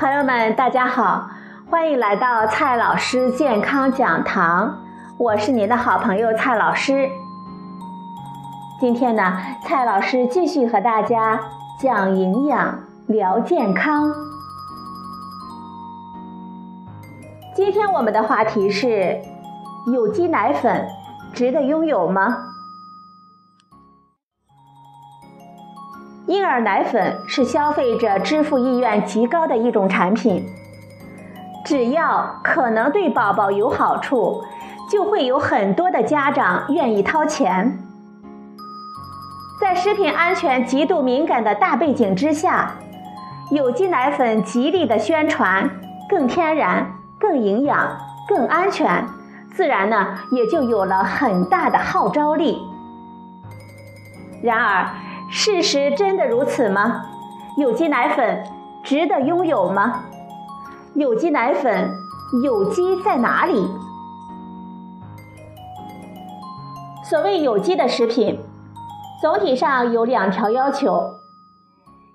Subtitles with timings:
[0.00, 1.28] 朋友们，大家好，
[1.68, 4.78] 欢迎来到蔡老师健康讲堂，
[5.18, 7.06] 我是您的好朋友蔡老师。
[8.80, 11.38] 今天呢，蔡老师继续和大家
[11.78, 14.10] 讲营养、聊健康。
[17.54, 19.20] 今天我们的话题是：
[19.92, 20.88] 有机奶粉
[21.34, 22.49] 值得拥有吗？
[26.30, 30.46] 婴儿奶粉是消费者支付意愿极高的一种产品，
[31.64, 34.40] 只要可能对宝宝有好处，
[34.88, 37.76] 就会有很多的家长愿意掏钱。
[39.60, 42.76] 在食品安全极度敏感的大背景之下，
[43.50, 45.68] 有机奶粉极力的宣传
[46.08, 49.04] 更天然、更营养、更安全，
[49.52, 52.62] 自然呢也就有了很大的号召力。
[54.44, 54.86] 然而，
[55.32, 57.02] 事实真的如此吗？
[57.56, 58.44] 有机奶粉
[58.82, 60.02] 值得拥有吗？
[60.94, 61.88] 有机奶粉
[62.42, 63.68] 有机在哪里？
[67.04, 68.40] 所谓有机的食品，
[69.22, 71.14] 总体上有两条要求：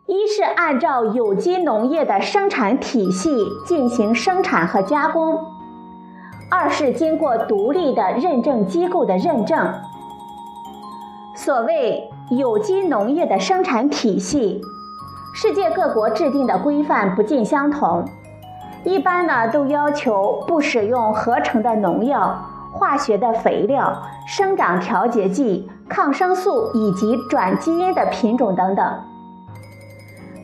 [0.08, 5.38] 一是按照有机农业的生产体系进行生产和加工；
[6.52, 9.74] 二是经过独立的认证机构的认证。
[11.34, 12.12] 所谓。
[12.32, 14.60] 有机农业的生产体系，
[15.32, 18.04] 世界各国制定的规范不尽相同。
[18.84, 29.00] 一般呢，都要求不使用合成的农药、化学的肥料、生长调节剂、抗生素以及转基因的品种等等。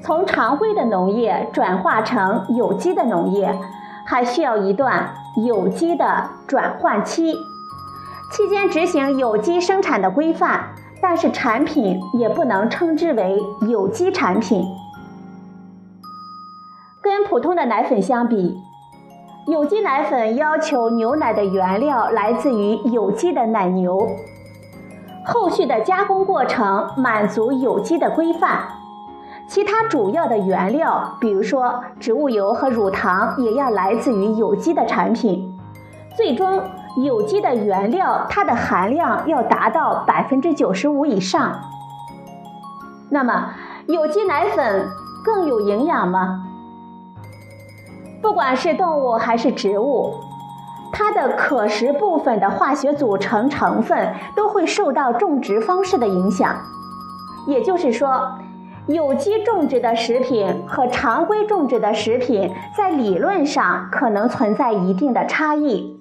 [0.04, 3.58] 从常规的农业转化成有机的农业，
[4.06, 5.14] 还需要一段
[5.48, 7.34] 有机的转换期，
[8.32, 10.76] 期间执行有机生产的规范。
[11.02, 14.64] 但是产品也不能称之为有机产品。
[17.02, 18.56] 跟普通的奶粉相比，
[19.48, 24.08] 有机奶粉要求牛奶的原料来自于有机的奶牛，
[25.26, 28.60] 后续的加工过程满足有机的规范，
[29.48, 35.52] 其他主要的原料，比如说植物油和乳糖，也要来自于有机的产品，
[36.16, 36.62] 最终。
[36.98, 41.62] 有机的原料，它的含量要达到百分之九十五以上。
[43.10, 43.54] 那么，
[43.88, 44.90] 有机奶粉
[45.24, 46.44] 更有营养吗？
[48.22, 50.14] 不管是动物还是植物，
[50.92, 56.56] 它的可食部分的化学组成成分都会受到种植方式的影响。
[57.48, 58.38] 也就是说，
[58.88, 66.01] 有机种植的食品和常规种植的食品在理论上可能存在一定的差异。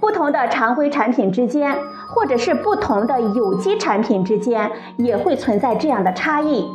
[0.00, 1.76] 不同的常规产品之间，
[2.14, 6.70] 或者是不同的有机产品之间，也会存在这样的差异。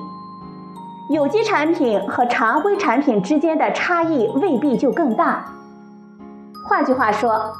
[1.09, 5.45] 有机产品和常规产品之间的差异未必就更大。
[6.67, 7.53] 换句话说，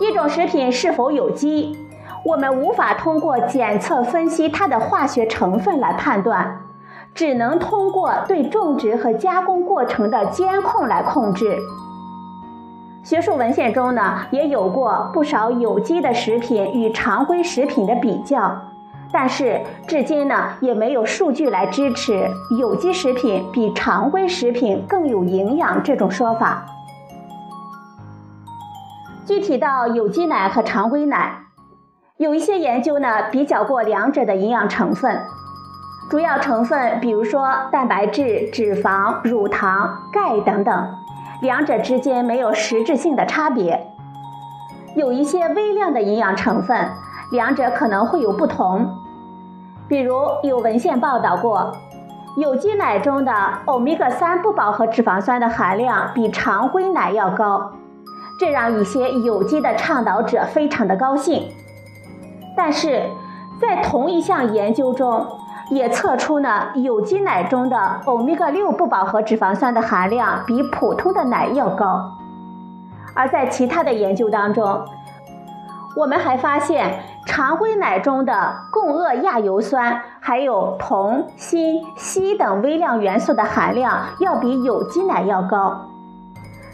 [0.00, 1.76] 一种食品是否有机，
[2.24, 6.60] 我们无法通过检测分析它的化学成分来判断，
[7.14, 11.58] 只能通过对种植和加工过程的监控来控制。
[13.04, 18.60] 学术文献中呢，也有过不少有机的食品与常规食品的比较，
[19.10, 26.66] 但是至今呢，也没有数据来支持有机食品比常规食品更有营养这种说法。
[29.24, 31.44] 具体到有机奶和常规奶，
[32.18, 35.22] 有一些研究呢比较过两者的营养成分，
[36.10, 40.97] 主要成分比如说蛋白质、脂肪、乳糖、钙等等。
[41.40, 43.92] 两者之间没有实质性的差别，
[44.96, 46.88] 有一些微量的营养成分，
[47.30, 48.88] 两者可能会有不同。
[49.86, 51.72] 比如有文献报道过，
[52.36, 53.32] 有机奶中的
[53.66, 57.70] 欧米伽三不饱和脂肪酸的含量比常规奶要高，
[58.40, 61.48] 这让一些有机的倡导者非常的高兴。
[62.56, 63.08] 但是
[63.60, 65.24] 在同一项研究中，
[65.70, 72.12] 也测出呢，有机奶中的欧米伽六不饱和脂肪酸的含量比普通的奶要高，
[73.14, 74.84] 而在其他的研究当中，
[75.94, 85.86] 我们还发现常规奶中的共轭亚油酸还有铜、锌、硒等微量元素的含量要比有机奶要高。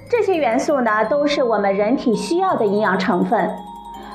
[0.09, 3.51] 这些元素呢，都是我们人体需要的营养成分。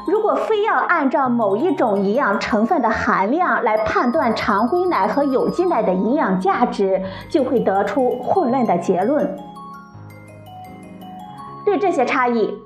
[0.10, 9.38] 如果非要按照某一种营养成分的含量来判断常规奶和有机奶的营养价值，就会得出混乱的结论。
[11.64, 12.58] 对这些差异，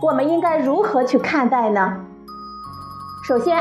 [0.00, 1.96] 我们应该如何去看待呢？
[3.26, 3.60] 首先，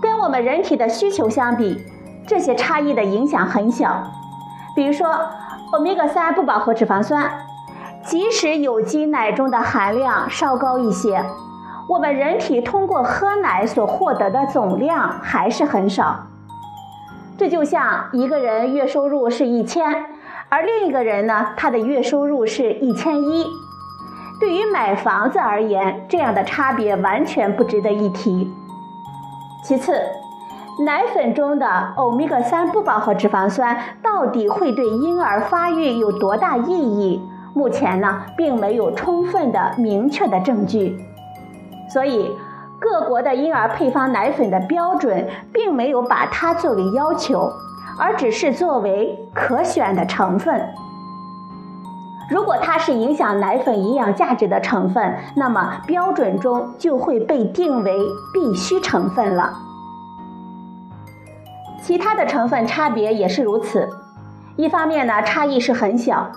[0.00, 1.84] 跟我们人体的需求相比，
[2.26, 4.04] 这些差异的影响很小。
[4.74, 5.14] 比如说，
[5.72, 7.30] 欧米伽三不饱和脂肪酸，
[8.02, 11.22] 即使有机奶中的含量稍高一些，
[11.88, 16.26] 我们人体通过喝奶所获得的总量还是很少。
[17.36, 20.06] 这就像一个人月收入是一千，
[20.48, 23.46] 而另一个人呢，他的月收入是一千一。
[24.40, 28.52] 对于买房子而言，这样的差别完全不值得一提。
[29.62, 30.00] 其次，
[30.86, 37.20] 奶粉中的欧米伽三不饱和脂肪酸到底会对婴儿发育有多大意义？
[37.54, 40.98] 目前呢，并没有充分的明确的证据。
[41.88, 42.30] 所以，
[42.78, 47.50] 各国的婴儿配方奶粉的标准并没有把它作为要求，
[47.98, 50.60] 而只是作为可选的成分。
[52.30, 57.98] 如果它是影响奶粉营养价值的成分，那么标准中就会被定为
[58.32, 59.52] 必需成分了。
[61.82, 63.88] 其他的成分差别也是如此，
[64.56, 66.32] 一方面呢差异是很小，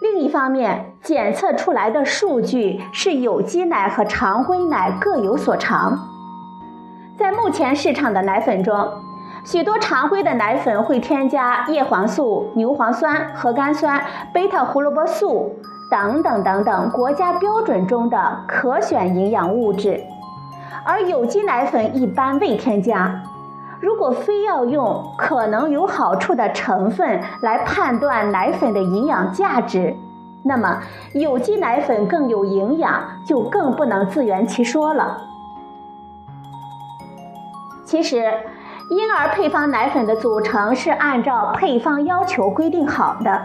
[0.00, 5.98] 另一方面检测出来的数据是有机奶和常规奶各有所长。
[7.18, 8.74] 在目前市场的奶粉中，
[9.44, 14.02] 许多常规的奶粉会添加叶黄素、牛磺酸、核苷酸、
[14.32, 15.54] 贝塔胡萝卜素
[15.90, 20.02] 等等等等国家标准中的可选营养物质，
[20.82, 23.22] 而有机奶粉一般未添加。
[23.80, 29.96] 如果非要用可能有好处的成分来判断奶粉的营养价值，
[30.44, 30.82] 那么
[31.14, 35.22] 有机奶粉更有营养，就更不能自圆其说了。
[37.84, 38.32] 其实。
[38.90, 43.42] 婴儿配方奶粉的组成是按照配方要求规定好的，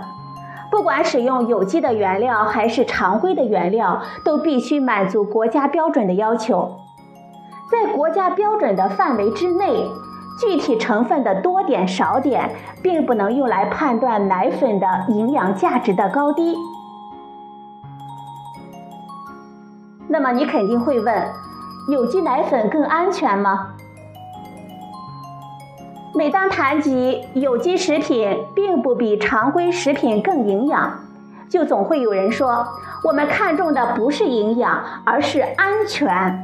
[0.72, 6.78] 不管使用有机的原料还是常规的原料，都必须满足国家标准的要求。
[7.70, 9.88] 在国家标准的范围之内，
[10.40, 12.50] 具体成分的多点少点，
[12.82, 16.56] 并不能用来判断奶粉的营养价值的高低。
[20.08, 21.24] 那么你肯定会问，
[21.90, 23.70] 有机奶粉更安全吗？
[26.14, 31.00] 每当谈及有机食品并不比常规食品更营养，
[31.50, 32.66] 就总会有人说
[33.04, 36.44] 我们看重的不是营养，而是安全。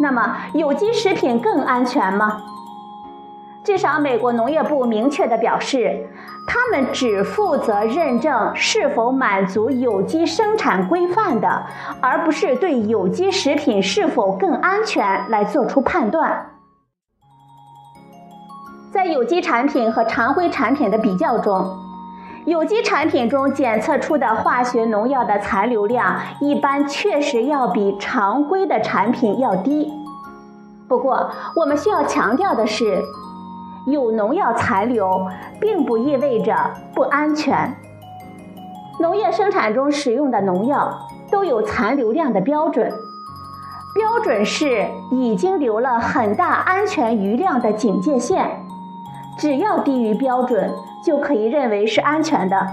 [0.00, 2.42] 那么，有机食品更安全吗？
[3.64, 6.08] 至少美国农业部明确地表示，
[6.48, 11.66] 他们只负责认证是否满足有机生产规范的，
[12.00, 16.48] 而不是对有机食品是否更安全来做出判断。
[18.90, 21.64] 在有机产品和常规产品的比较中，
[22.44, 29.88] 有机产品中检测出的化学农药的残留量一般确实要比常规的产品要低。
[30.88, 33.00] 不过，我们需要强调的是，
[33.86, 35.26] 有农药残留
[35.60, 36.54] 并不意味着
[36.94, 37.74] 不安全。
[39.00, 42.92] 农业生产中使用的农药都有残留量的标准，
[43.94, 48.46] 标准是已经留了很大安全余量的警戒线。
[49.36, 50.70] 只要低于标准，
[51.04, 52.68] 就可以认为是安全的。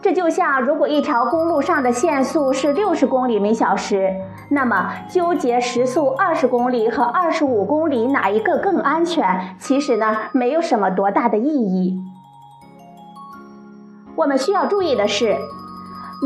[0.00, 4.14] 这就像，如果一条公路上的限速是六十公里每小时，
[4.48, 12.00] 那么纠结时速二十公里和二十五公里哪一个更安全，其实呢，没有什么多大的意义。
[14.14, 15.36] 我们需要注意的是，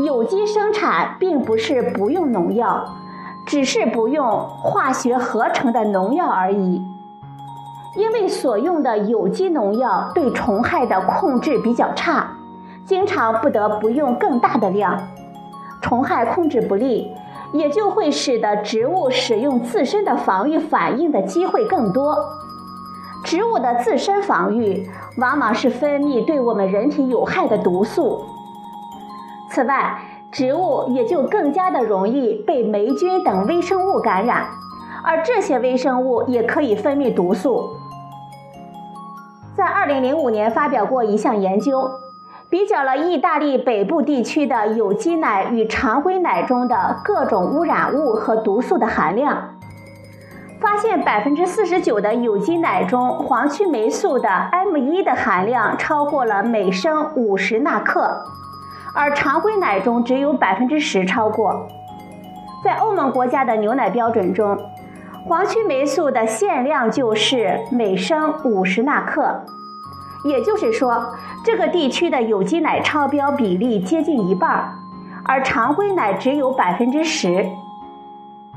[0.05, 2.85] 有机生产并不是不用农药，
[3.47, 6.79] 只是不用化学合成的农药而已。
[7.95, 12.27] 因为所用的有机农药对虫害的控制比较差，
[12.85, 15.07] 经常不得不用更大的量，
[15.81, 17.11] 虫害控制不力，
[17.53, 22.17] 也就会使得植物使用自身的防御反应的机会更多。
[23.23, 24.85] 植物的自身防御
[25.17, 28.21] 往往是分泌对我们人体有害的毒素，
[29.49, 29.97] 此外，
[30.29, 34.45] 植物也就更加的容易被霉菌等微生物感染，
[35.05, 37.69] 而这些微生物也可以分泌毒素。
[39.55, 41.89] 在二零零五年发表过一项研究，
[42.53, 49.55] 比较了意大利北部地区的有机奶与常规奶中的各种污染物和毒素的含量，
[50.61, 58.23] 发现百分之四十九的有机奶中黄曲霉素的 M 一的含量超过了每升五十纳克，
[58.93, 61.67] 而常规奶中只有百分之十超过。
[62.63, 64.55] 在欧盟国家的牛奶标准中。
[65.25, 69.41] 黄曲霉素的限量就是每升五十纳克，
[70.23, 71.13] 也就是说，
[71.43, 74.73] 这个地区的有机奶超标比例接近一半，
[75.25, 77.45] 而常规奶只有百分之十。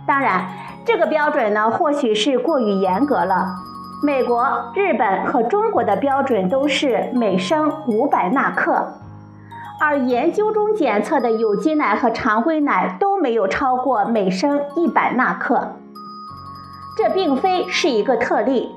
[0.07, 0.47] 当然，
[0.85, 3.57] 这个标准呢，或许是过于严格了。
[4.05, 8.93] 美国、日本和中国的标准都是每升五百纳克，
[9.81, 15.73] 而研究中检测的有机奶和常规奶都没有超过每升一百纳克。
[16.97, 18.71] 这并非是一个特例，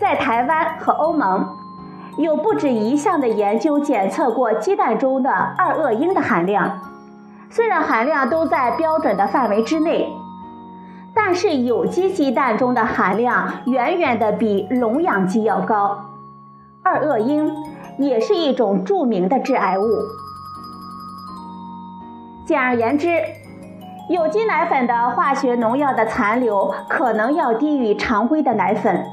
[0.00, 1.46] 在台湾和欧盟，
[2.18, 6.80] 有不止一项的研究检测过鸡蛋中的二恶英的含量，
[7.48, 10.12] 虽然含量都在标准的范围之内。
[11.14, 16.06] 但是有机鸡蛋中的含量远远的比笼养鸡要高，
[16.82, 17.50] 二恶英
[17.98, 19.84] 也是一种著名的致癌物。
[22.46, 23.20] 简而言之，
[24.10, 29.04] 有机奶粉的化学农药的残留可能要低于常规的奶粉，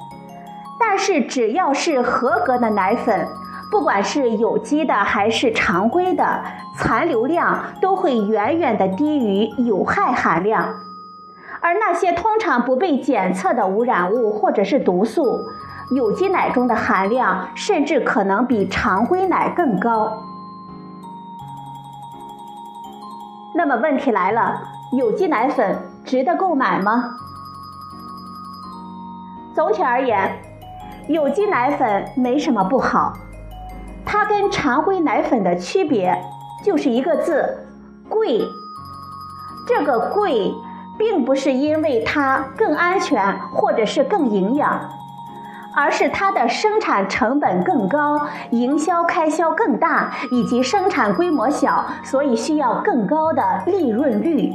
[0.80, 3.28] 但是只要是合格的奶粉，
[3.72, 6.44] 不管是有机的还是常规的，
[6.78, 10.76] 残留量都会远远的低于有害含量。
[11.62, 15.40] 而那些通常不被检测的污染物或者是毒素，
[15.96, 20.22] 有机奶中的含量甚至可能比常规奶更高。
[23.56, 27.16] 那么问题来了，有机奶粉值得购买吗？
[29.56, 30.38] 总体而言，
[31.08, 33.14] 有机奶粉没什么不好，
[34.06, 36.18] 它跟常规奶粉的区别
[36.64, 37.68] 就是一个字：
[38.10, 38.42] 贵。
[39.68, 40.54] 这个贵。
[40.98, 44.80] 并不是因为它更安全或者是更营养，
[45.76, 54.54] 而是它的生产成本更高，营销开销更大，以及生产规模小，所以需要更高的利润率。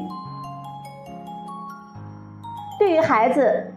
[2.79, 3.70] 对于孩子，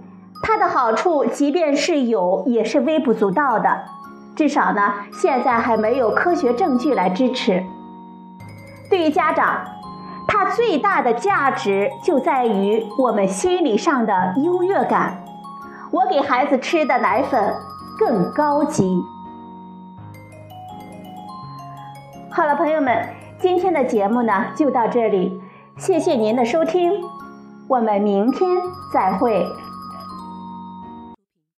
[0.45, 3.85] 它的好处即便是有，也是微不足道的，
[4.35, 7.63] 至少呢，现在还没有科学证据来支持。
[8.89, 9.62] 对于家长，
[10.27, 15.23] 它最大的价值就在于我们心理上的优越感。
[15.91, 17.55] 我给孩子吃的奶粉
[17.97, 19.01] 更高级。
[22.29, 23.07] 好了，朋友们，
[23.39, 25.41] 今天的节目呢就到这里，
[25.77, 26.91] 谢谢您的收听，
[27.67, 28.50] 我们明天
[28.93, 29.47] 再会。